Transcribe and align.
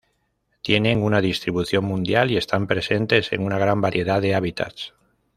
Tienen 0.63 1.03
una 1.03 1.21
distribución 1.21 1.85
mundial 1.85 2.31
y 2.31 2.37
están 2.37 2.65
presentes 2.65 3.31
en 3.33 3.43
una 3.43 3.59
gran 3.59 3.81
variedad 3.81 4.19
de 4.19 4.33
hábitats. 4.33 4.95